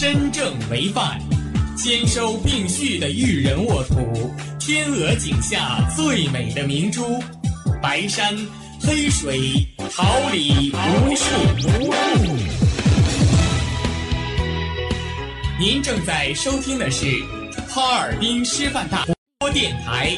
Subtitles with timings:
[0.00, 1.18] 身正为范，
[1.76, 7.20] 兼收并蓄的育人沃土，天鹅颈下最美的明珠，
[7.82, 8.32] 白山
[8.80, 11.24] 黑水，桃李无数
[11.56, 12.36] 无数。
[15.58, 17.04] 您正在收听的是
[17.68, 19.04] 哈尔滨师范大
[19.40, 20.16] 播电台，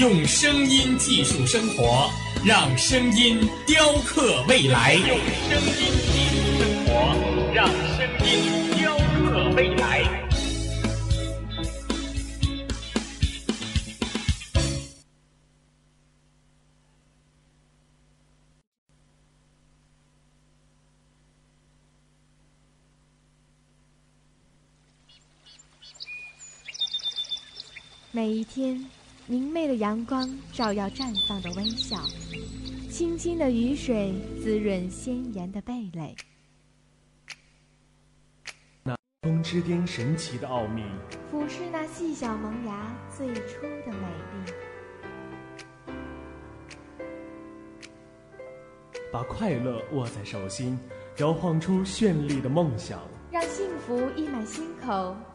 [0.00, 2.10] 用声音技术生活，
[2.46, 4.94] 让声音雕刻未来。
[4.94, 5.06] 用
[5.50, 6.01] 声音
[28.22, 28.80] 每一天，
[29.26, 31.96] 明媚的阳光照耀绽放的微笑，
[32.88, 36.14] 清清的雨水滋润鲜艳的蓓蕾。
[38.84, 40.84] 那风之巅神奇的奥秘，
[41.32, 44.52] 俯视那细小萌芽最初的美丽。
[49.12, 50.78] 把快乐握在手心，
[51.18, 53.00] 摇晃出绚丽的梦想。
[53.32, 55.16] 让幸福溢满心口，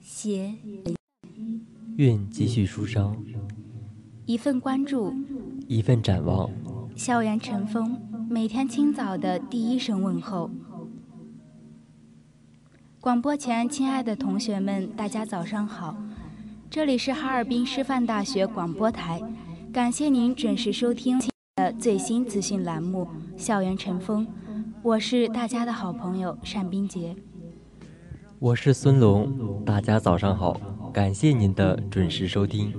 [0.00, 0.54] 写，
[1.96, 3.16] 愿继续书烧。
[4.26, 5.12] 一份关注，
[5.66, 6.50] 一份展望。
[6.94, 10.50] 校园晨风，每天清早的第一声问候。
[13.00, 15.96] 广播前，亲爱的同学们，大家早上好，
[16.68, 19.20] 这里是哈尔滨师范大学广播台，
[19.72, 21.18] 感谢您准时收听
[21.56, 23.08] 的最新资讯栏目
[23.38, 24.26] 《校园晨风》。
[24.82, 27.14] 我是大家的好朋友单冰洁，
[28.38, 30.58] 我是孙龙，大家早上好，
[30.90, 32.72] 感谢您的准时收听。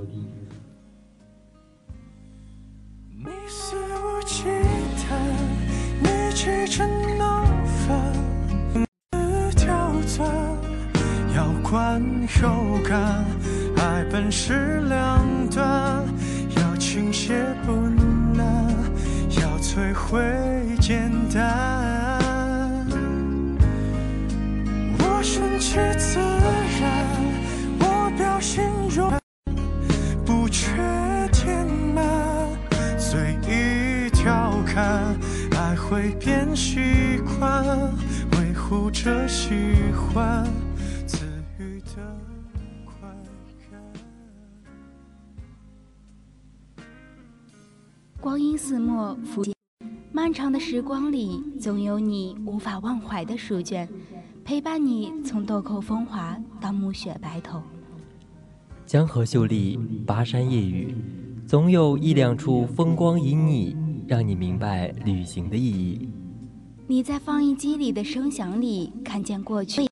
[11.27, 12.01] 你要观
[12.41, 13.23] 又感，
[13.77, 16.03] 爱本是两端，
[16.57, 17.71] 要倾斜不
[18.35, 18.67] 难，
[19.39, 20.19] 要摧毁
[20.79, 21.80] 简单。
[25.73, 27.07] 顺其自然，
[27.79, 29.09] 我表现柔
[30.25, 30.67] 不缺
[31.31, 31.65] 填
[31.95, 32.05] 满，
[32.99, 35.15] 随意调侃，
[35.51, 37.63] 爱会变习惯，
[38.33, 39.53] 维护着喜
[39.93, 40.45] 欢，
[41.07, 41.25] 赐
[41.57, 42.17] 予的
[42.83, 43.07] 快
[43.71, 43.81] 感。
[48.19, 49.41] 光阴似墨，浮
[50.11, 53.87] 漫长的时光里，总有你无法忘怀的书卷。
[54.43, 57.61] 陪伴你从豆蔻风华到暮雪白头，
[58.85, 60.95] 江河秀丽，巴山夜雨，
[61.47, 63.75] 总有一两处风光旖旎，
[64.07, 66.09] 让你明白旅行的意义。
[66.87, 69.87] 你在放映机里的声响里看见过去，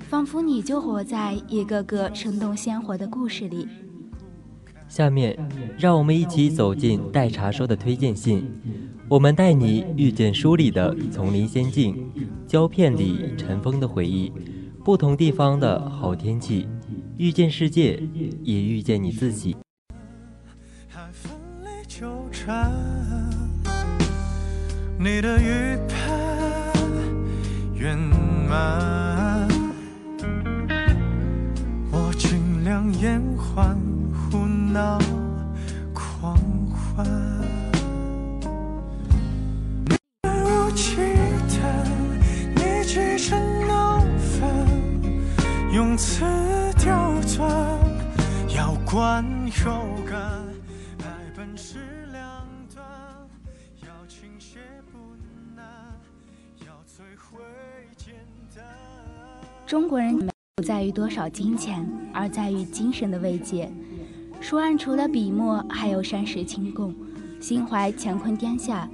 [0.00, 3.68] 仿佛你就活在一个个生动鲜活的故事里。
[4.92, 5.34] 下面，
[5.78, 8.46] 让我们一起走进待查收的推荐信。
[9.08, 11.96] 我们带你遇见书里的丛林仙境，
[12.46, 14.30] 胶片里尘封的回忆，
[14.84, 16.68] 不同地方的好天气，
[17.16, 18.02] 遇见世界，
[18.42, 19.56] 也遇见你自己。
[24.98, 26.20] 你的预判
[27.74, 27.98] 圆
[28.46, 29.48] 满，
[31.90, 33.74] 我尽量延缓
[34.72, 34.98] 闹
[35.92, 36.34] 狂
[36.96, 37.06] 欢。
[45.74, 46.24] 用词
[46.78, 47.48] 刁钻，
[48.54, 50.20] 要观又感，
[51.00, 51.78] 爱本是
[52.12, 52.84] 两端，
[53.82, 54.58] 要倾泻
[54.90, 54.98] 不
[55.56, 55.64] 难，
[56.60, 57.40] 要摧毁
[57.96, 58.14] 简
[58.54, 58.64] 单。
[59.66, 60.18] 中国人
[60.56, 63.70] 不在于多少金钱，而在于精神的慰藉。
[64.42, 66.92] 书案除了笔墨，还有山石清供，
[67.38, 68.90] 心怀乾坤天下。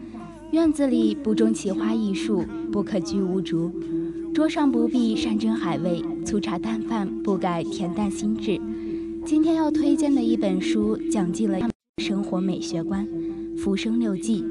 [0.51, 3.73] 院子里不种奇花异树，不可居无竹。
[4.35, 6.05] 桌上不必山珍海味。
[6.23, 8.61] 粗茶淡饭，不改恬淡心志。
[9.25, 11.59] 今天要推荐的一本书，讲尽了
[11.97, 13.07] 生活美学观
[13.57, 14.43] 《浮生六记》，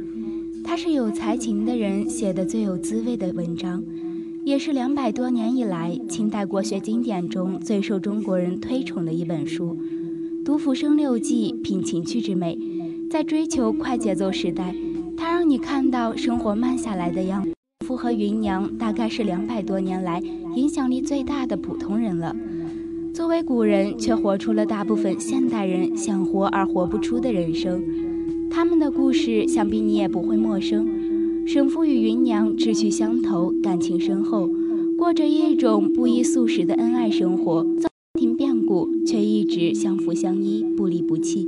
[0.65, 3.83] 它是有才情的人写的最有滋味的文章，
[4.43, 9.77] 也是两百多年以来清代国学经典中最受中国人推崇的一本书。
[10.47, 12.57] 读《浮生六记》，品情趣之美，
[13.11, 14.73] 在追求快节奏时代，
[15.17, 17.51] 它让你看到生活慢下来的样子。
[17.85, 20.21] 夫和芸娘大概是两百多年来
[20.55, 22.33] 影响力最大的普通人了。
[23.13, 27.83] 作为古人，却活出了大部分现代人想活而活不出的人生。
[28.49, 30.87] 他们的故事，想必你也不会陌生。
[31.45, 34.49] 沈父与芸娘志趣相投，感情深厚，
[34.97, 37.67] 过着一种不依素食的恩爱生活。
[38.67, 41.47] 故，却一直相扶相依，不离不弃，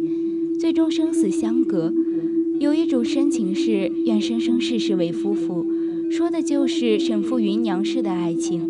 [0.60, 1.94] 最终生死相隔。
[2.60, 5.66] 有一种深情是愿生生世世为夫妇。
[6.10, 8.68] 说的就是沈父芸娘式的爱情，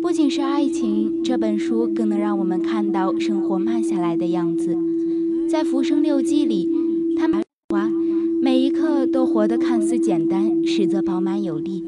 [0.00, 4.76] 不仅是爱情，这本书更能让我们看到生活慢下来的样子。
[5.50, 6.68] 在《浮生六记》里，
[7.18, 7.42] 他们
[8.40, 11.82] 每一刻都活得看似简单，实则饱满有力。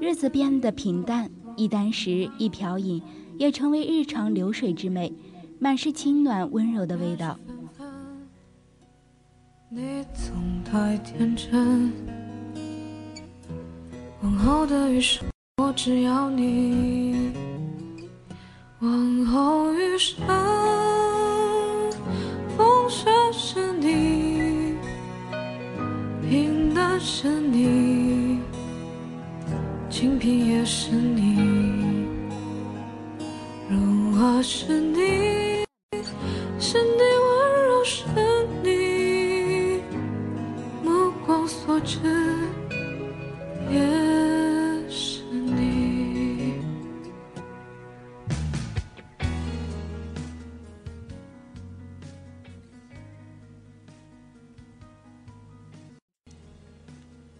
[0.00, 3.02] 日子变得平淡，一箪食，一瓢饮，
[3.38, 5.12] 也成为日常流水之美，
[5.62, 7.38] 满是清暖温柔的味道。
[9.68, 11.92] 你总太天真。
[14.22, 15.24] 往后的余生，
[15.58, 17.30] 我只要你。
[18.80, 20.26] 往后余生，
[22.56, 24.74] 风雪是你，
[26.28, 28.40] 平淡是你，
[29.88, 32.04] 清贫也是你，
[33.70, 35.51] 荣华是你，
[41.84, 41.98] 这
[43.70, 43.80] 也
[44.88, 46.54] 是你。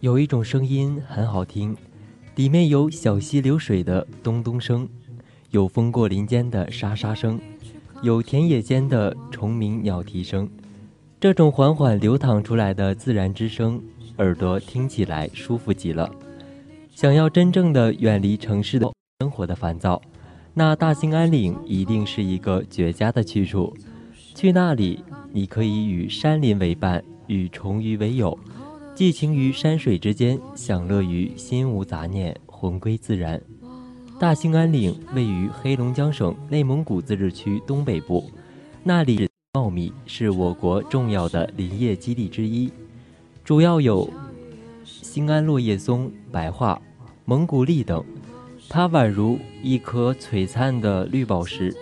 [0.01, 1.77] 有一种声音很好听，
[2.35, 4.89] 里面有小溪流水的咚咚声，
[5.51, 7.41] 有风过林间的沙沙声，
[8.03, 10.51] 有田野间的虫鸣鸟啼声。
[11.21, 13.81] 这种缓缓流淌出来的自然之声，
[14.19, 16.11] 耳朵听起来舒服极了。
[16.95, 20.01] 想要真正的远离城市的生活的烦躁，
[20.55, 23.75] 那大兴安岭一定是一个绝佳的去处。
[24.35, 28.39] 去那里，你可以与山林为伴，与虫鱼为友。
[28.95, 33.41] 寄情于山水之间，享乐于心无杂念，魂归自然。
[34.21, 38.31] 大兴安岭位于黑龙江省内蒙古自治区东北部，
[38.85, 42.71] 那里茂密，是我国重要的林业基地之一，
[43.53, 44.09] 主要有
[44.83, 46.81] 兴安落叶松、白桦、
[47.27, 48.03] 蒙古栎等。
[48.67, 51.77] 它宛如一颗璀璨的绿宝石，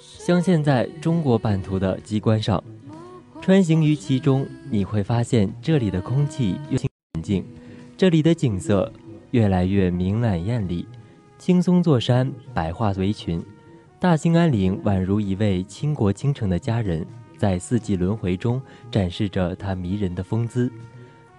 [0.00, 2.62] 镶嵌在中国版图的机关上。
[3.40, 6.88] 穿行于其中，你会发现这里的空气越清
[7.24, 7.44] 净，
[7.96, 8.92] 这里的景色
[9.32, 10.86] 越来越明朗艳丽。
[11.40, 13.42] 青松座山，白桦围群，
[13.98, 17.04] 大兴安岭宛如一位倾国倾城的佳人，
[17.38, 20.70] 在四季轮回中展示着它迷人的风姿。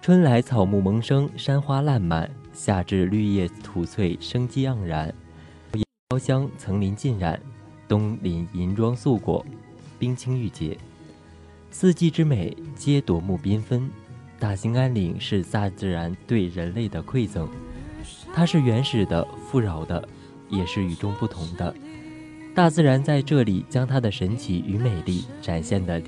[0.02, 5.14] 春来草木萌生，山花烂漫；夏至绿叶吐翠，生机盎然。
[6.08, 7.38] 飘香层林尽染，
[7.86, 9.44] 冬临银装素裹，
[9.98, 10.76] 冰清玉洁。
[11.70, 13.88] 四季之美皆夺目缤纷，
[14.38, 17.48] 大兴安岭是大自然对人类的馈赠，
[18.34, 20.08] 它是原始的、富饶的，
[20.48, 21.72] 也是与众不同的。
[22.54, 26.02] 大自然在这里将它的神奇与美丽展现的，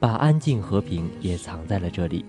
[0.00, 2.24] 把安静和平也藏在了这里。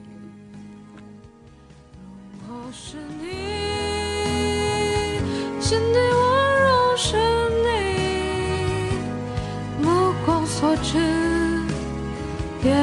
[12.63, 12.73] 也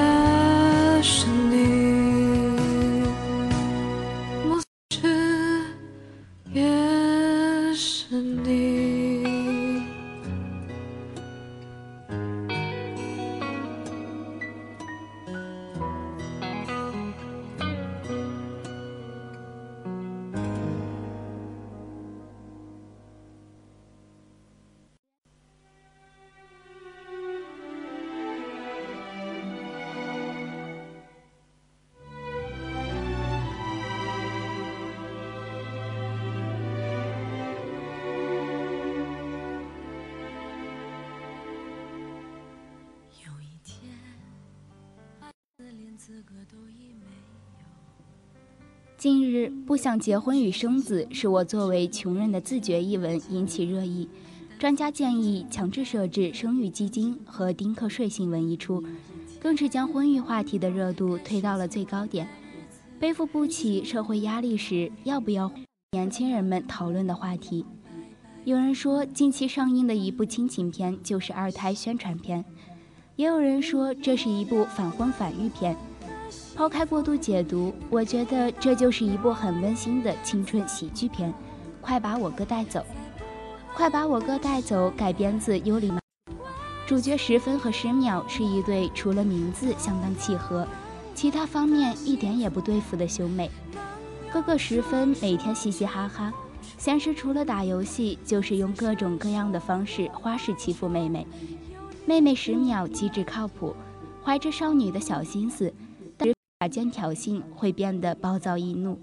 [1.03, 1.27] 是，
[49.03, 54.09] 近日，不想结婚与生子是我作为穷人的自觉一文引起热议。
[54.61, 58.81] 专家建议强制设置生育基金和丁克税新闻一出，
[59.41, 62.29] 更是将婚育话题的热度推到了最高点。
[63.01, 65.51] 背负不起社会压力时，要不要
[65.91, 67.67] 年轻人们讨论的话题？
[68.45, 72.45] 有人说，近期上映的一部亲情片就是二胎宣传片；
[73.17, 75.77] 也有人说，这是一部反婚反育片。
[76.55, 81.33] 抛开过度解读，我觉得这就是一部很温馨的青春喜剧片。
[81.81, 82.85] 快把我哥带走！
[83.75, 84.91] 快把我哥带走！
[84.91, 85.91] 改编自《尤里》，
[86.87, 90.67] 主角十分和十秒是一对除了名字相当契合，
[91.15, 93.51] 其他方面一点也不对付的兄妹。
[94.31, 96.33] 哥哥十分每天嘻嘻哈哈。
[96.79, 101.27] 闲时除了打游戏，就是用各种各样的方式花式欺负妹妹。
[102.05, 103.75] 妹妹十秒机智靠谱，
[104.23, 105.73] 怀着少女的小心思，
[106.63, 109.01] 打尖挑衅会变得暴躁易怒。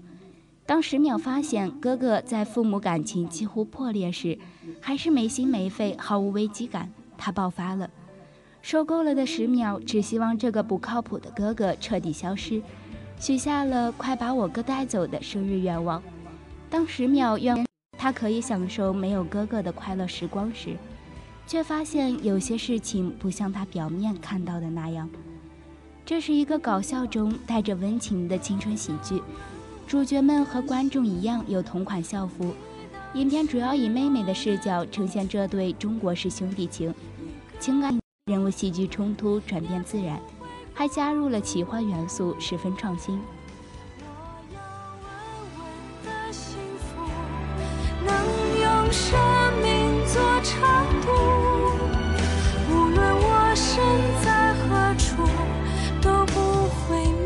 [0.64, 4.38] 当十秒发现哥哥在父母感情几乎破裂时，
[4.80, 7.90] 还是没心没肺，毫无危机感，他爆发了。
[8.62, 12.62] 受够了的十秒只希望这个不靠谱的哥哥彻底消失，
[13.18, 16.02] 许下了快把我哥带走的生日愿望。
[16.70, 17.66] 当十秒愿
[17.98, 20.78] 他可以享受没有哥哥的快乐时光时，
[21.46, 25.10] 却发现有些事情不像他表面看到的那样。
[26.10, 29.22] 这是一个搞笑中带着温情的青春喜剧，
[29.86, 32.52] 主角们和观众一样有同款校服。
[33.14, 36.92] 影片主要以妹妹的视角呈现这对中国式兄弟情，
[37.60, 40.20] 情感人物戏剧冲突转变自然，
[40.74, 43.16] 还加入了奇幻元素，十分创新。
[48.90, 49.16] 生
[49.62, 51.12] 命做长度，
[52.68, 53.80] 无论我身
[54.24, 54.39] 在，
[56.90, 57.19] 不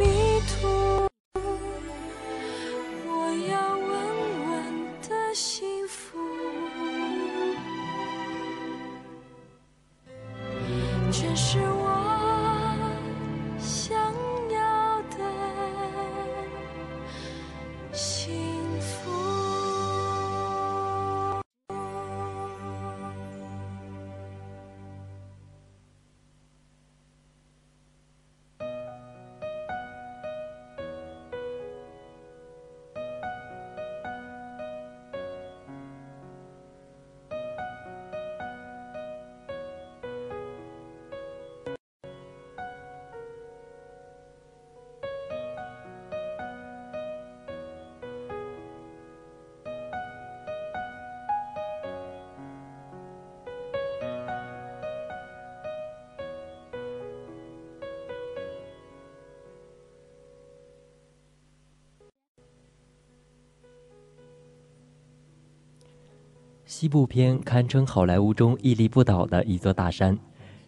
[66.84, 70.18] 西部片堪称好莱坞中屹立不倒的一座大山，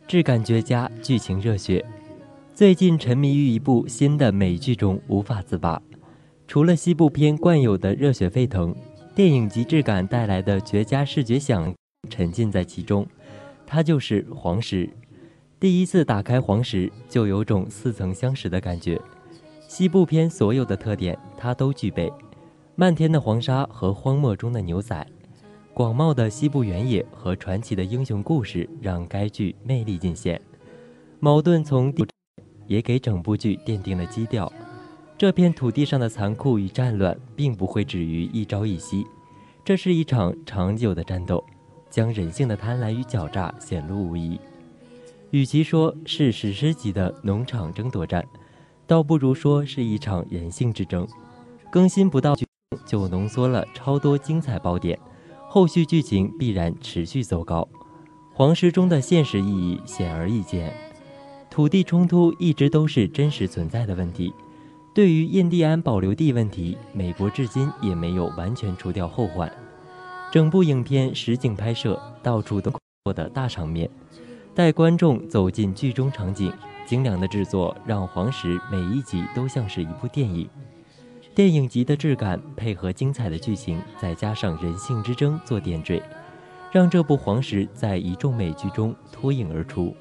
[0.08, 1.84] 质感绝佳，剧情热血。
[2.54, 5.78] 最近沉迷于一部新的美剧中无法自拔。
[6.48, 8.74] 除了西部片惯有的热血沸腾，
[9.14, 11.74] 电影级质感带来的绝佳视觉享
[12.08, 13.06] 沉浸在其中。
[13.66, 14.88] 它就是黄石。
[15.60, 18.98] 第一次打开黄石，就有种似曾相识的感觉。
[19.68, 22.10] 西部片所有的特点，它都具备：
[22.74, 25.06] 漫天的黄沙和荒漠中的牛仔。
[25.76, 30.40] 广袤的西部原野和传奇的英雄故事让该剧魅力尽显，
[31.20, 32.08] 矛盾从地
[32.66, 34.50] 也给整部剧奠定了基调。
[35.18, 39.06] 这片土地上的残酷与战乱并不会止于一朝一夕，
[39.62, 41.44] 这是一场长久的战斗，
[41.90, 44.40] 将人性的贪婪与狡诈显露无遗。
[45.30, 48.26] 与其说是史诗级的农场争夺战，
[48.86, 51.06] 倒不如说是一场人性之争。
[51.70, 52.34] 更新不到
[52.86, 54.98] 就浓缩了超多精彩爆点。
[55.48, 57.66] 后续剧情必然持续走高，
[58.34, 60.74] 黄石中的现实意义显而易见。
[61.48, 64.32] 土地冲突一直都是真实存在的问题。
[64.92, 69.50] 对于印第安保留地问题，美国至今也没有完全除掉后患。
[70.32, 72.70] 整部影片实景拍摄，到处都
[73.04, 73.88] 过的大场面，
[74.54, 76.52] 带观众走进剧中场景，
[76.84, 80.48] 精良的制作让黄石每一集都像是一部电影。
[81.36, 86.02] 电影级的质感配合精彩的剧情，再加上人性之争做点缀，
[86.72, 89.94] 让这部《黄石》在一众美剧中脱颖而出。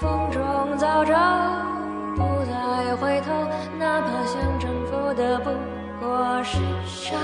[0.00, 1.14] 风中早照，
[2.16, 3.32] 不再回头，
[3.78, 5.50] 哪怕想征服的不
[6.00, 7.16] 过是沙。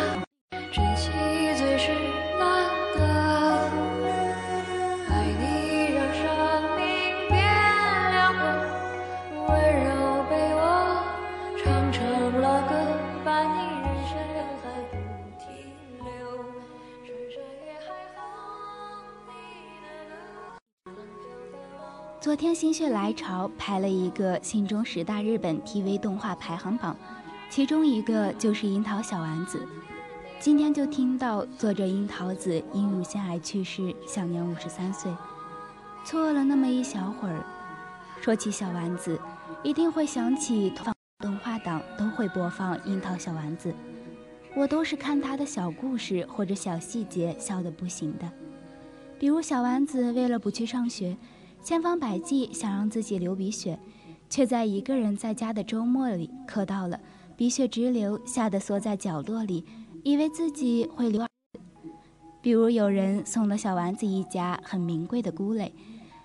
[22.40, 26.97] 天心血来潮拍了一个心中十大日本 TV 动画排行榜，
[27.50, 29.62] 其中一个就是樱桃小丸子。
[30.38, 35.12] 今天就听到作者樱桃子因乳腺癌去世，享年五十三岁。
[36.02, 37.44] 错了那么一小会儿，
[38.23, 39.20] 说起小丸子，
[39.62, 40.73] 一定会想起
[41.18, 43.70] 动画档都会播放樱桃小丸子。
[44.56, 48.26] 我都是看他的小故事或者小细节笑得不行的，
[49.18, 51.14] 比如小丸子为了不去上学。
[51.62, 53.79] 千方百计想让自己流鼻血，
[54.29, 56.99] 却在一个人在家的周末里磕到了，
[57.37, 59.64] 鼻血直流，吓得缩在角落里，
[60.02, 61.26] 以为自己会流。
[62.43, 65.75] 比如有人送了小丸子一家很名贵的菇类，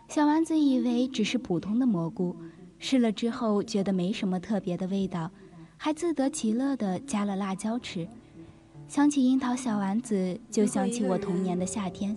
[0.08, 2.36] 小丸子以为只是普通的蘑菇，
[2.80, 5.30] 试了之后觉得没什么特别的味道，
[5.76, 8.08] 还自得其乐地加了辣椒吃。
[8.88, 12.16] 想起樱桃小丸子，就想起我童年的夏天，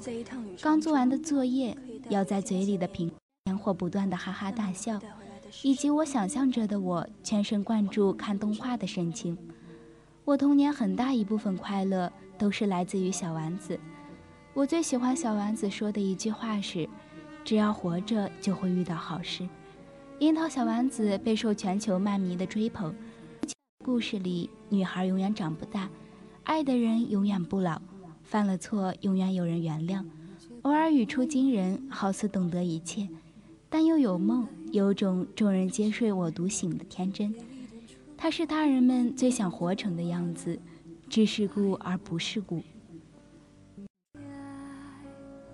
[0.61, 1.77] 刚做完的作业。
[2.11, 3.11] 咬在嘴里的苹
[3.45, 4.99] 果，或不断的哈哈大笑，
[5.63, 9.37] 以及我想象着的我全神贯注看动画的神情。
[10.25, 13.79] 我童年很大一部分快乐都是来自于小丸子。
[14.55, 16.89] 我最喜欢小丸子说的一句话是
[17.45, 19.49] ：“只要活着，就会遇到好事。”
[20.19, 22.95] 樱桃小丸子备受全球漫迷的追捧。
[23.85, 25.89] 故事里，女孩永远长不大，
[26.45, 27.81] 爱的人永远不老，
[28.23, 30.05] 犯了错永远有人原谅。
[30.63, 33.09] 偶尔语出惊人，好似懂得一切，
[33.69, 37.35] 但又有梦，有种众人皆睡我独醒的天真。
[38.17, 40.59] 他是大人们最想活成的样子，
[41.09, 42.63] 知世故而不世故。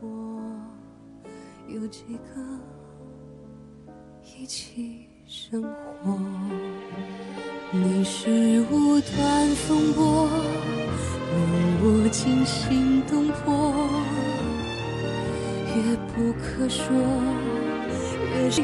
[0.00, 0.40] 我
[1.68, 2.60] 有几个
[4.38, 5.62] 一起生
[6.02, 6.18] 活？
[7.70, 13.83] 你是无端风波，令我惊心动魄。
[15.74, 16.94] 越不可说，
[18.36, 18.62] 越是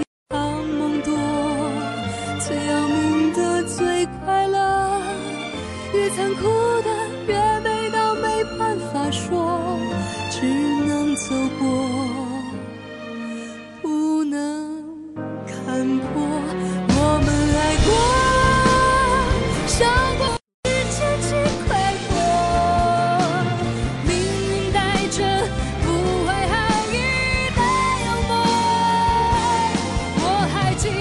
[30.81, 30.95] 记得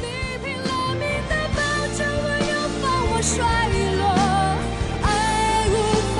[0.00, 0.04] 你
[0.42, 1.58] 拼了命的抱
[1.94, 3.34] 着我又放我摔
[3.98, 4.02] 落
[5.02, 5.06] 爱
[5.68, 5.76] 无
[6.16, 6.18] 反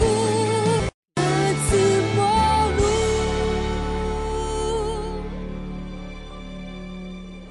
[0.00, 0.02] 顾
[1.14, 1.22] 各
[1.68, 1.70] 自
[2.16, 2.18] 陌
[2.78, 2.80] 路。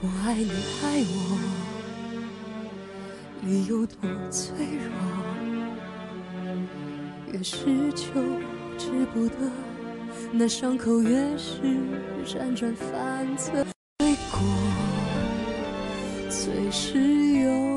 [0.02, 0.52] 我爱你
[0.84, 1.16] 爱我
[3.40, 3.96] 你有多
[4.30, 4.44] 脆
[4.76, 4.92] 弱
[7.32, 7.56] 越是
[7.94, 8.06] 求
[8.78, 9.77] 之不得。
[10.32, 11.62] 那伤口越是
[12.26, 13.52] 辗转反侧。
[14.00, 14.40] 罪过，
[16.30, 17.00] 最是
[17.40, 17.77] 有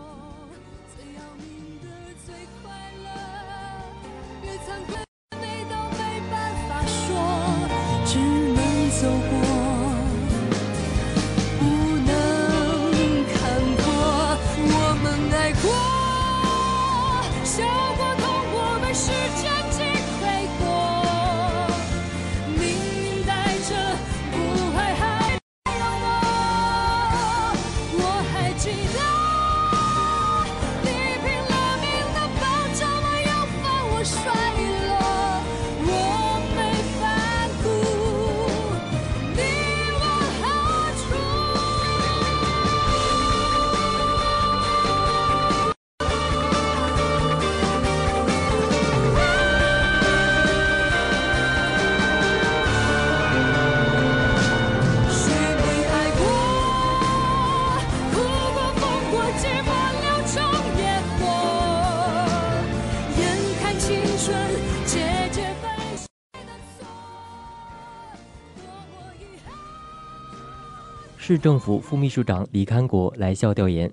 [71.31, 73.89] 市政府副秘书长李堪国来校调研。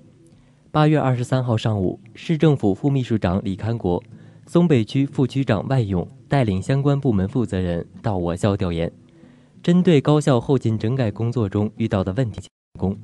[0.72, 4.02] 八月二十三号上午，市政府副秘书长李堪国、
[4.44, 8.90] 松北区副区长外勇带领相关部门负责人到我校调研，
[9.62, 12.40] 针对高校后勤整改工作中遇到的问题，
[12.76, 12.98] 工，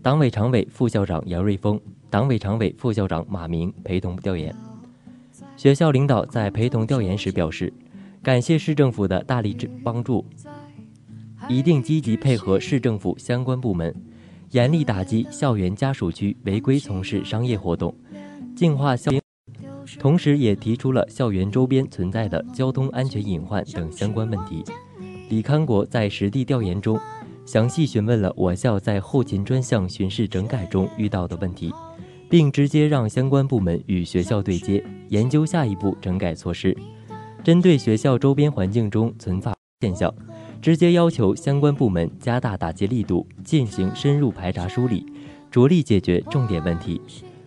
[0.00, 4.56] 党委常委、副校长杨瑞峰、党委常委、副校长马明陪同调研。
[5.54, 7.70] 学校领导在陪同调研时表示，
[8.22, 10.24] 感谢市政府的大力帮助，
[11.48, 13.94] 一定积极配合市政府相关部门。
[14.50, 17.94] 严厉打击校园家属区违规从事商业活动，
[18.54, 19.20] 净化校园，
[19.98, 24.64] 同时也提出了校园周边存在的交通安全隐患等相关问题。
[25.28, 26.98] 李康国在实地调研中，
[27.44, 31.72] 详细询问了我校在后勤专项巡视整改中遇到的问题，
[32.30, 36.76] 并直接让相关部门与学校对接，研究下一步整改措施。
[37.42, 40.12] 针对学校周边环境中存在现象。
[40.60, 45.06] 直接要求相关部门加大打击力度，进行深入排查梳理，
[45.50, 47.00] 着力解决重点问题，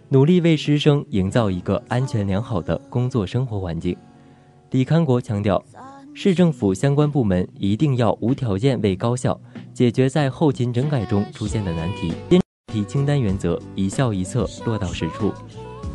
[0.10, 3.96] 努力为师生营造一个安全良好的工作生活环境。
[4.72, 5.64] 李康国强调，
[6.14, 9.40] 市政府相关部门一定要无条件为高校
[9.74, 12.14] 解决在后勤整改中出现的难题，
[12.72, 15.34] 题清单原则一校一策落到实处。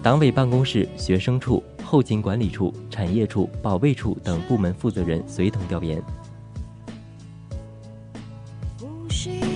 [0.03, 6.03] 党委办公室、学生处、后勤管理处、产业处、保卫处等部门负责人随同调研。
[9.15, 9.54] 我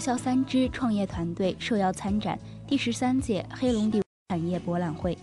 [0.00, 5.16] 校三支创业团队受邀参展第十三届黑龙地产业博览会。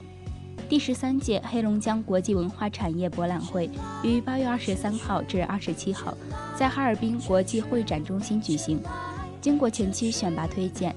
[0.70, 3.70] 第十三届黑龙江国际文化产业博览会
[4.04, 6.16] 于八月二十三号至二十七号
[6.56, 8.80] 在哈尔滨国际会展中心举行。
[9.42, 10.96] 经过前期选拔推荐，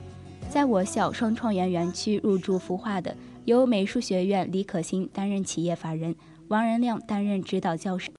[0.51, 6.15] 在我校双创园园区入驻孵化的由美术学院李可欣担任企业法人，
[6.49, 8.11] 王仁亮担任指导教师；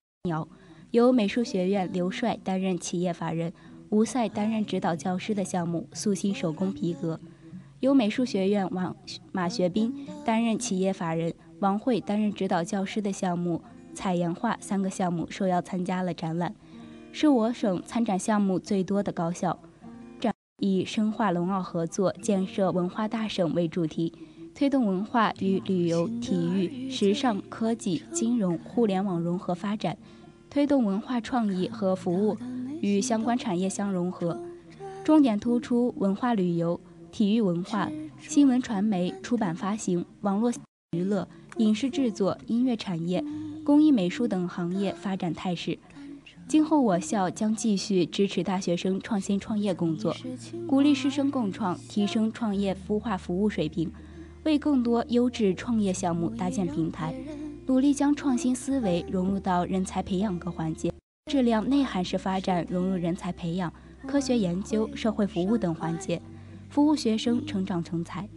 [0.91, 3.54] 由美术学院刘帅担任企业法人。
[3.91, 7.19] 吴赛担任指导教师的项目“素心手工皮革”，
[7.82, 8.95] 由美术学院王
[9.34, 13.62] 马学斌担任企业法人，王慧担任指导教师的项目
[13.93, 16.56] “彩岩画”三个项目受邀参加了展览，
[17.12, 19.60] 是我省参展项目最多的高校。
[20.21, 24.13] 展以深化龙奥合作，建设文化大省为主题，
[24.56, 29.97] 推动文化与旅游、体育、时尚、科技、金融、互联网融合发展，
[30.49, 32.38] 推动文化创意和服务。
[32.82, 34.39] 与相关产业相融合，
[35.04, 36.80] 重点突出文化旅游、
[37.12, 37.89] 体育文化、
[38.20, 40.52] 新闻传媒、出版发行、网络
[40.91, 43.24] 娱乐、影视制作、音乐产业、
[43.63, 45.80] 工艺美术等行业发展态势。
[46.48, 50.13] 今后我校将继续支持大学生创新创业工作，
[50.67, 53.89] 鼓励师生共创，提升创业孵化服务水平，
[54.44, 57.15] 为更多优质创业项目搭建平台，
[57.67, 60.91] 努力将创新思维融入到人才培养各环节。
[61.27, 63.71] 质量内涵式发展融入人才培养、
[64.07, 66.19] 科学研究、社会服务等环节，
[66.69, 68.27] 服务学生成长成才。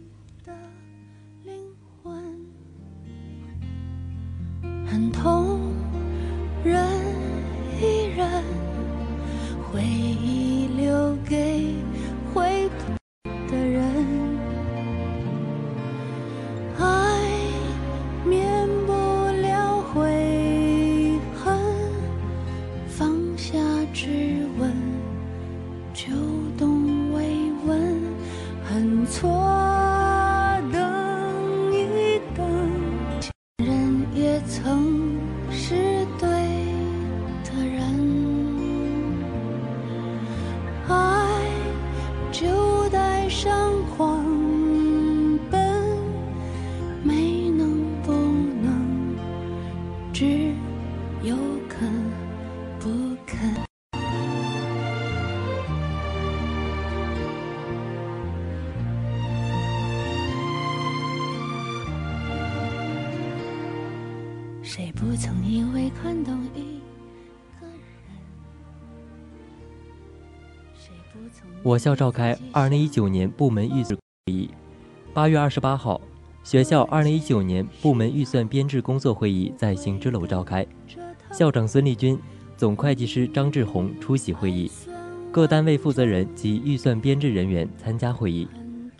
[4.85, 5.73] 很痛
[6.63, 6.87] 人
[7.81, 8.43] 一人，
[9.71, 11.54] 回忆留给
[50.17, 50.53] 只
[51.23, 51.35] 有
[51.67, 51.85] 可
[52.79, 52.89] 不
[53.27, 53.35] 可。
[64.63, 66.79] 谁不曾因为看懂一
[67.59, 68.15] 个人？
[71.61, 73.83] 我校召开二零一九年部门预。
[75.13, 75.99] 八月二十八号，
[76.45, 80.63] 学校二零一九年部门预算编制工作会议在行知楼召开，
[81.31, 82.19] 校长孙立军、
[82.55, 84.71] 总会计师张志宏出席会议，
[85.31, 88.47] 各单位负责人及预算编制人员参加会议。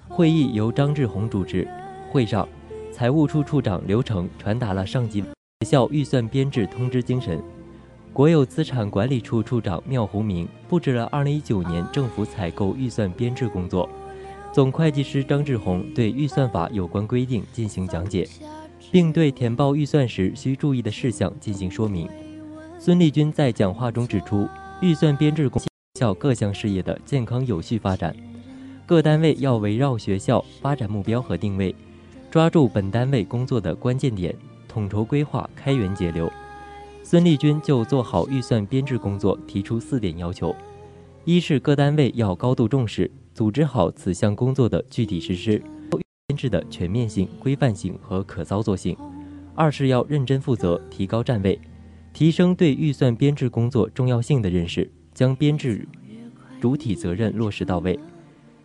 [0.10, 1.68] 会议由张志宏主持。
[2.10, 2.48] 会上，
[2.92, 7.40] 财务处处长刘成传达了上级学校预算编制通知精神。
[8.12, 13.88] 国有资产管理处处长缪洪明布置了二零一九年政府采购预算编制工作。
[14.56, 18.26] 总会计师张志宏对预算法有关规定进行讲解，
[18.90, 22.08] 并对填报预算时需注意的事项进行说明。
[22.80, 24.48] 孙立军在讲话中指出，
[24.82, 25.62] 预算编制工
[26.00, 28.16] 校各项事业的健康有序发展，
[28.86, 31.76] 各单位要围绕学校发展目标和定位，
[32.32, 34.34] 抓住本单位工作的关键点，
[34.70, 36.32] 统筹规划，开源节流。
[37.04, 40.56] 孙立军就做好预算编制工作提出四点要求：
[41.26, 43.12] 一是各单位要高度重视。
[43.36, 45.62] 组织好此项工作的具体实施，
[46.26, 48.96] 编制的全面性、规范性和可操作性；
[49.54, 51.60] 二是要认真负责，提高站位，
[52.14, 55.86] 提升对预算编制工作重要性的认识，将编制
[56.62, 58.00] 主体责任落实到位；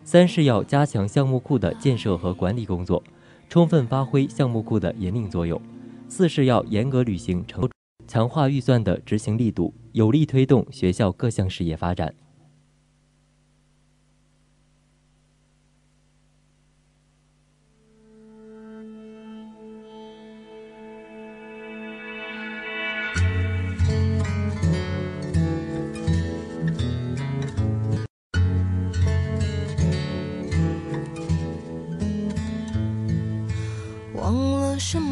[0.05, 3.03] 三是要加强项目库的建设和管理工作，
[3.49, 5.59] 充分发挥项目库的引领作用；
[6.07, 7.69] 四是要严格履行承
[8.07, 12.13] 强化预算的执行力度，有力推动学校各项事业发展。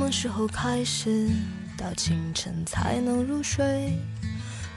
[0.10, 1.30] 么时候开始，
[1.78, 3.96] 到清晨才能入睡，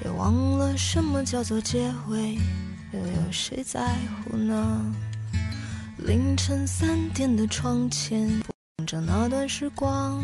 [0.04, 2.34] 也忘了什么叫做结尾，
[2.92, 3.96] 又有谁在
[4.28, 4.94] 乎呢？
[5.96, 8.28] 凌晨三点的窗前，
[8.76, 10.22] 望着那段时光，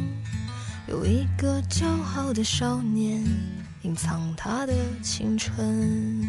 [0.89, 3.25] 有一个骄傲的少年，
[3.85, 6.29] 隐藏他的青春。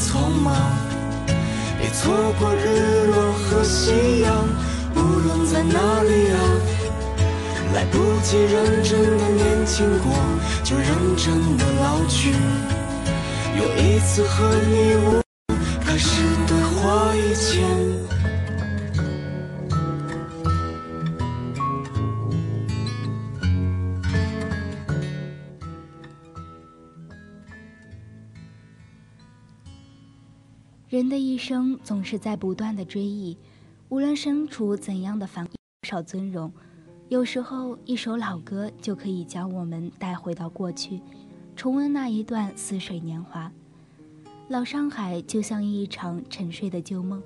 [0.00, 0.54] 匆忙，
[1.78, 4.48] 别错过日落和夕阳，
[4.96, 6.40] 无论在哪里啊。
[7.74, 10.12] 来不及认真的年轻过，
[10.64, 12.32] 就认真的老去。
[13.56, 15.29] 又一次和你无
[31.00, 33.34] 人的一生总是在不断的追忆，
[33.88, 35.54] 无论身处怎样的繁多
[35.88, 36.52] 少尊荣，
[37.08, 41.00] 有时候一首老歌就可以将我们带回到过去，
[41.56, 43.50] 重温那一段似水年华。
[44.48, 47.22] 老上海就像一场沉睡的旧梦，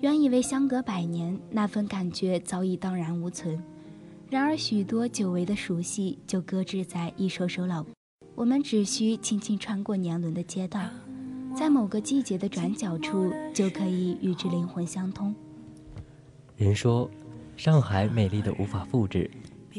[0.00, 3.62] 原以为相隔百年，那份感觉早已荡然无存。
[4.30, 7.84] 然而许多久违的熟悉，就搁置在一首首老，
[8.34, 10.80] 我们只需轻轻穿过年轮的街道。
[11.56, 15.32] 在某个季节的转角处，就可以与之灵魂相通。
[16.56, 17.08] 人说，
[17.56, 19.30] 上海美丽的无法复制，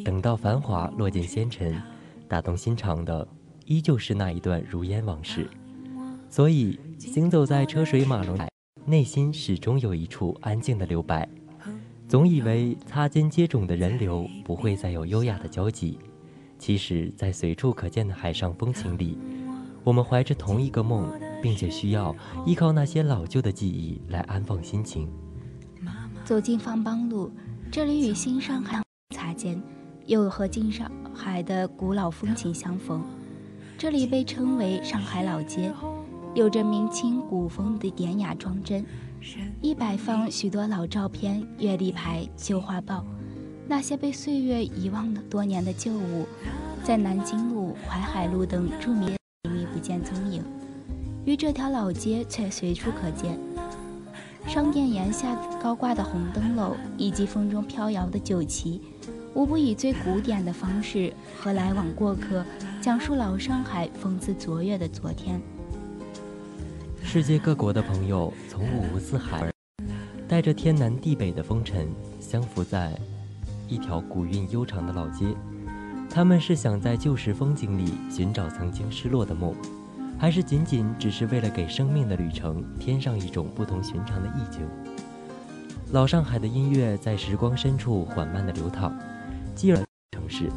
[0.05, 1.81] 等到繁华落尽纤尘，
[2.29, 3.27] 打动心肠的
[3.65, 5.49] 依旧是那一段如烟往事。
[6.29, 8.39] 所以，行走在车水马龙，
[8.85, 11.27] 内心始终有一处安静的留白。
[12.07, 15.99] 总以为擦肩接踵的人流不会再有优雅的交集，
[16.57, 19.17] 其实，在随处可见的海上风情里，
[19.83, 21.11] 我们怀着同一个梦。
[21.45, 25.08] 并且需要依靠那些老旧的记忆来安放心情。
[26.23, 27.29] 走进方邦路，
[27.71, 28.81] 这里与新上海
[29.15, 29.62] 擦肩，
[30.08, 32.99] 又和近上海的古老风情相逢。
[33.77, 35.71] 这里被称为上海老街，
[36.34, 38.84] 有着明清古风的典雅装帧，
[39.62, 43.05] 一摆放许多老照片、月历牌、旧画报，
[43.67, 46.25] 那些被岁月遗忘的多年的旧物，
[46.84, 50.43] 在南京路、淮海路等著名地不见踪影。
[51.25, 53.38] 于这条老街却随处可见，
[54.47, 58.79] 商店檐下高挂的红灯笼以及风中飘摇的酒旗，
[59.33, 62.45] 无不以最古典的方式和来往过客
[62.79, 65.41] 讲述老上海风姿卓越的昨天。
[67.03, 69.51] 世界各国的朋友从五湖四海，
[70.27, 72.95] 带着天南地北的风尘，相扶在
[73.67, 75.25] 一条古韵悠长的老街。
[76.07, 79.55] 他们是想在旧时风景里寻找曾经失落的梦。
[80.17, 84.62] 还是仅仅只是为了给生命的旅程添上一种不同寻常的意境。
[85.91, 88.97] 老上海的音乐在时光深处缓慢的流淌，
[89.54, 89.78] 继而
[90.12, 90.49] 城市，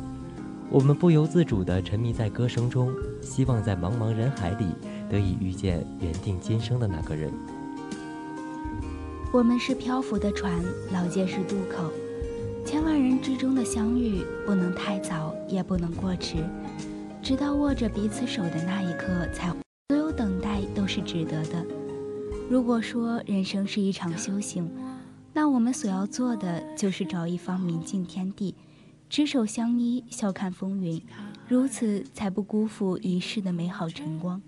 [0.71, 4.67] 我们不由自主地沉迷在歌声中，希望在茫茫人海里
[5.11, 7.31] 得以遇见缘定今生的那个人。
[9.33, 10.51] 我们是漂浮的船，
[10.93, 11.93] 老街是渡口，
[12.65, 16.37] 千万人之中的相遇，不能太早，也不能过迟。
[17.29, 19.55] 直到握着彼此手的那一刻，才
[19.91, 21.63] 所有等待都是值得的。
[22.49, 24.67] 如果说人生是一场修行，
[25.35, 28.55] 那我们所要做的就是找一方明净天地，
[29.11, 31.03] 执手相依，笑看风云，
[31.47, 34.41] 如此才不辜负一世的美好晨光。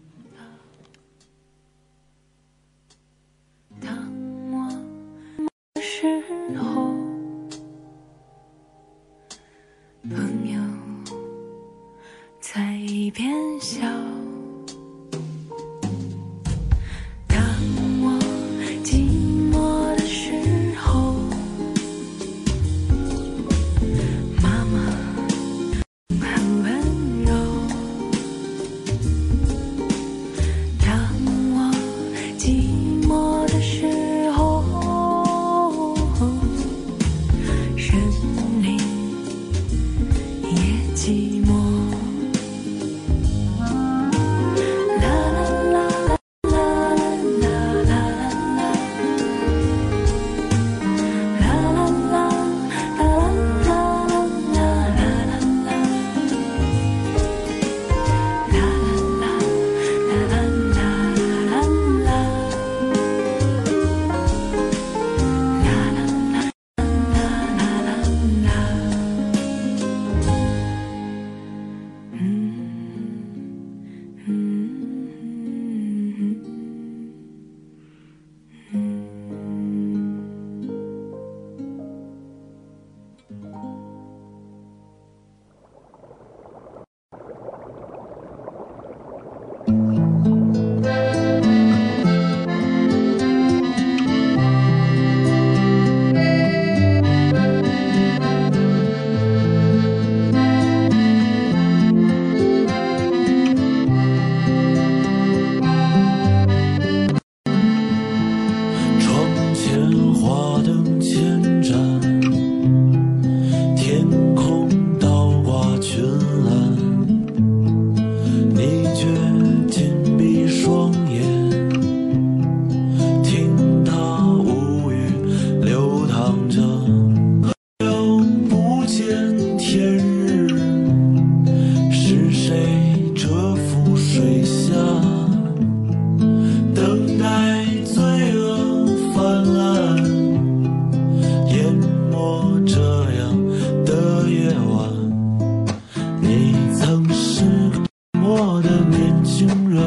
[149.20, 149.82] 年轻人，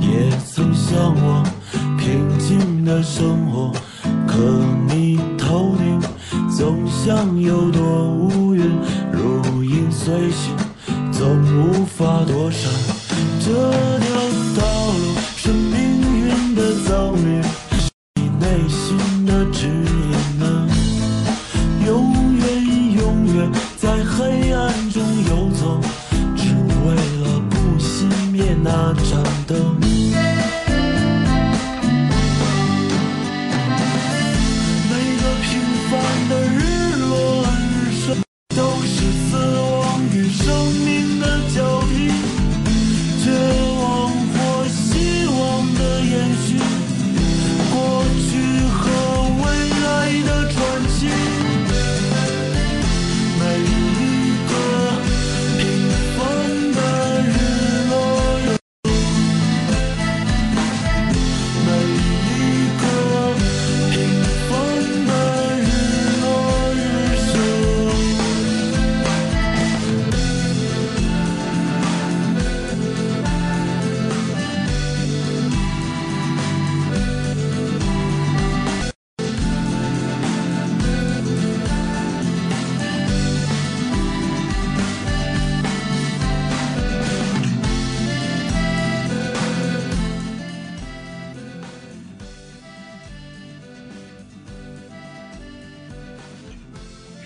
[0.00, 1.44] 也曾向往
[1.98, 3.70] 平静的生活。
[4.26, 4.38] 可
[4.88, 6.00] 你头顶
[6.48, 7.97] 总像有多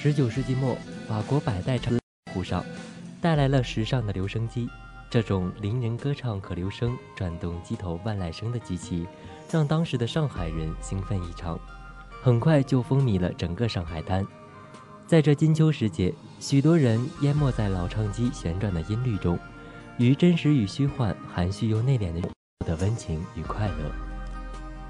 [0.02, 0.76] 十九世纪末，
[1.06, 1.96] 法国百代唱
[2.34, 2.64] 谱上
[3.20, 4.68] 带来了时尚的留声机。
[5.08, 9.06] 这种伶人歌唱可留声、转动机头万籁声的机器，
[9.48, 11.56] 让当时的上海人兴奋异常，
[12.20, 14.26] 很快就风靡了整个上海滩。
[15.06, 19.38] 在这金秋时节，许多人淹没在老唱机旋转的音律中，
[19.98, 22.28] 与真实与虚幻、含蓄又内敛的
[22.66, 23.92] 的温情与快乐。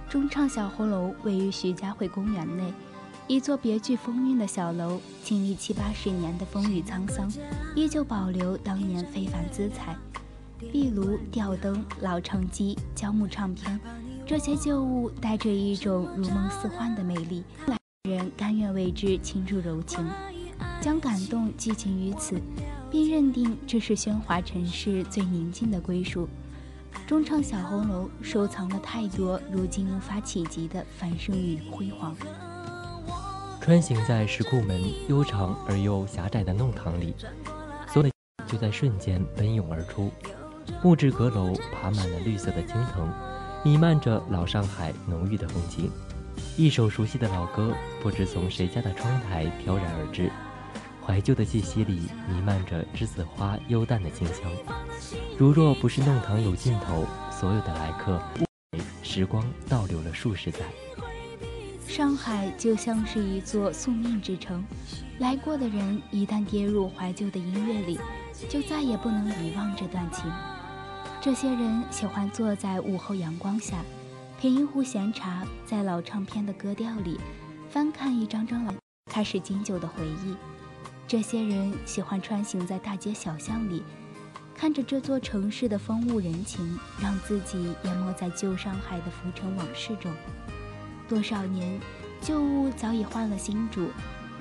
[0.09, 2.73] 中唱小红楼位于徐家汇公园内，
[3.29, 7.33] 一座别具风韵的小楼，经历七八十年的风雨沧桑，
[7.75, 9.97] 依旧保留当年非凡姿彩。
[10.73, 13.81] 壁炉、吊灯、老唱机、胶木唱片，
[14.27, 17.77] 这些旧物带着一种如梦似幻的魅力，来
[18.09, 20.05] 人甘愿为之倾注柔情，
[20.81, 22.41] 将感动寄情于此，
[22.91, 26.29] 并认定这是喧哗尘世最宁静的归属。
[27.07, 32.15] 中唱小红楼收藏了太多如今无法企及的繁盛与辉煌。
[33.63, 37.15] 穿行在石库门悠长而又狭窄的弄堂里，
[37.87, 38.11] 所有的
[38.45, 40.11] 就在瞬间奔涌而出。
[40.83, 43.09] 木质阁楼爬满了绿色的青藤，
[43.63, 45.89] 弥漫着老上海浓郁的风情。
[46.57, 50.29] 一首熟悉的老歌不知从谁家的窗台飘然而至，
[51.01, 54.51] 怀旧的气息里弥漫着栀子花幽淡的清香。
[55.39, 58.21] 如若不是弄堂有尽头，所有的来客，
[59.05, 60.59] 时光倒流了数十载。
[61.93, 64.65] 上海就像是一座宿命之城，
[65.19, 68.01] 来过的人一旦跌入怀旧的音乐里，
[68.49, 70.25] 就再也不能遗忘这段情。
[71.21, 73.85] 这些人喜欢坐在午后阳光下，
[74.41, 77.21] 品一壶闲茶，在老唱片的歌调里
[77.69, 78.73] 翻看一张张老，
[79.11, 80.35] 开始经久的回忆。
[81.07, 83.83] 这些人喜欢穿行在大街小巷里，
[84.55, 90.11] 看着这座城市的风物人情，让自己淹没在旧上海的浮沉往事中。
[91.13, 91.79] 多少年，
[92.23, 93.91] 旧物早已换了新主，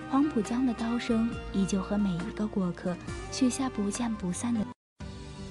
[0.10, 2.96] 黄浦江的刀声依旧和每一个过客
[3.30, 4.62] 许下不见不散的。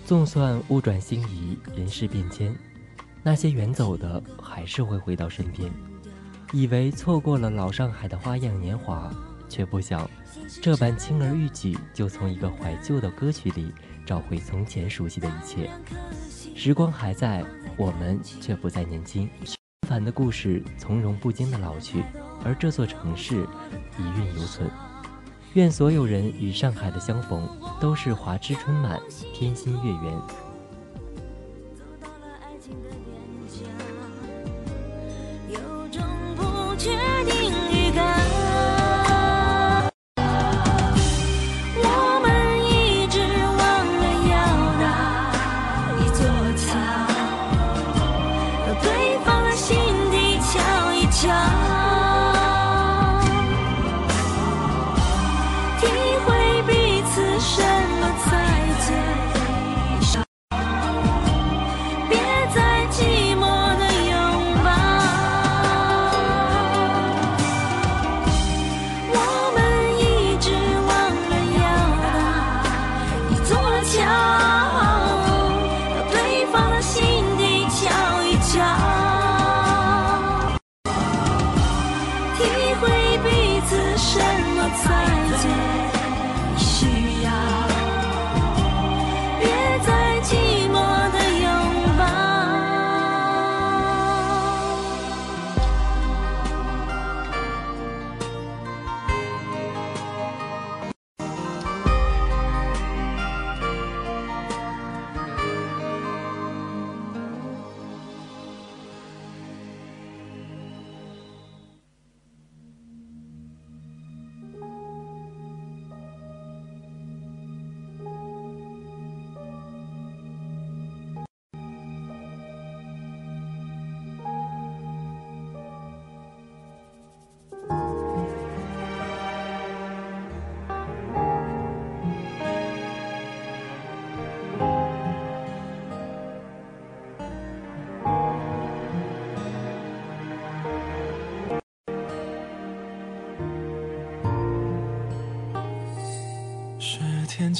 [0.06, 2.56] 纵算物转星移，人事变迁，
[3.22, 5.70] 那些远走的还是会回到身边。
[6.52, 9.12] 以为错过了老上海的花样年华，
[9.46, 10.08] 却不想
[10.62, 13.70] 这般轻而易举就从一个怀旧的歌曲里
[14.06, 15.70] 找回从前熟悉的一切。
[16.56, 17.44] 时光还在，
[17.76, 19.28] 我们却不再年轻。
[19.90, 22.04] 凡的故事从容不惊的老去，
[22.44, 23.44] 而这座城市
[23.98, 24.70] 一韵犹存。
[25.54, 27.44] 愿所有人与上海的相逢
[27.80, 29.00] 都是华枝春满，
[29.34, 30.16] 天心月圆。
[31.74, 33.66] 走到了爱情的边疆，
[35.48, 36.00] 有种
[36.36, 38.39] 不确定预感。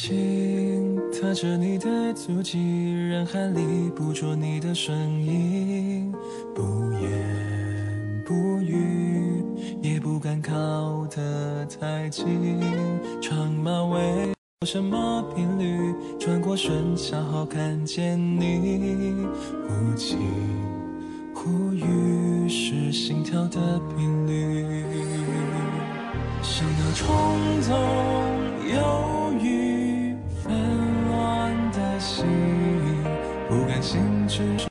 [0.03, 2.59] 轻踏着你的足迹，
[2.91, 6.11] 人海里捕捉你的身影，
[6.55, 8.33] 不言不
[8.63, 9.45] 语，
[9.83, 12.25] 也不敢靠得太近。
[13.21, 14.33] 长马尾，
[14.65, 15.95] 什么频率？
[16.19, 19.27] 转过身，恰好看见你，
[19.69, 20.19] 忽近
[21.35, 24.83] 忽远，是心跳的频率。
[26.43, 27.07] 想要冲
[27.69, 27.79] 动
[28.75, 29.20] 又
[34.31, 34.70] 是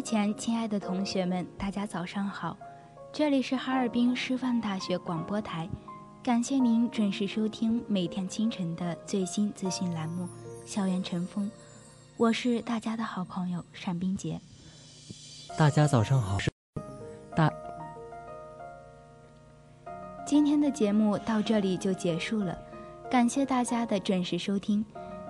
[0.00, 2.56] 播前，亲爱的同学们，大家早上好，
[3.12, 5.68] 这里是哈尔滨师范大学广播台，
[6.22, 10.24] 感谢您准时收听每天清晨的最新资讯栏目
[10.64, 11.44] 《校园晨风》，
[12.16, 14.40] 我是大家的好朋友单冰洁。
[15.58, 16.38] 大家早上好，
[17.36, 17.52] 大
[20.24, 22.58] 今天的节目到这里就结束了，
[23.10, 24.82] 感谢大家的准时收听。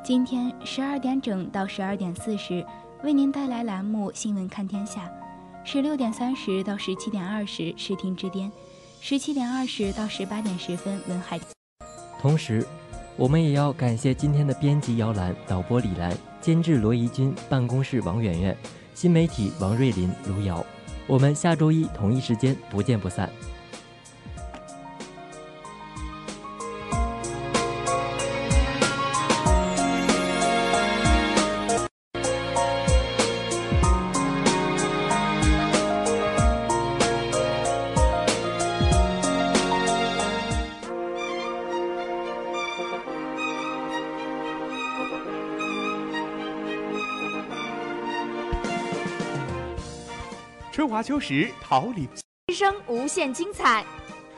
[0.05, 2.65] 今天十二点整到十二点四十，
[3.03, 5.07] 为您带来栏目《新闻看天下》；
[5.65, 8.51] 十六点三十到十七点二十，视听之巅；
[9.01, 11.41] 十七点二十到十八点十分，文海。
[12.21, 12.67] 同时，
[13.17, 18.55] 我们也要感谢今天的编辑姚兰、导播李兰、监制罗怡君、办公室王媛媛、
[18.95, 20.63] 新媒体王瑞林、卢瑶。
[21.07, 23.31] 我们下周一同一时间不见不散。
[51.11, 52.09] 秋实，桃李
[52.47, 53.85] 人生无限精彩。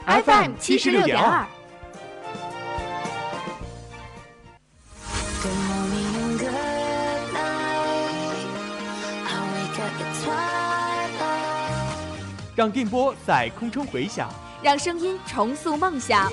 [0.06, 1.46] FM 七十六点二。
[12.56, 14.30] 让电波在空中回响，
[14.62, 16.32] 让声音重塑梦想。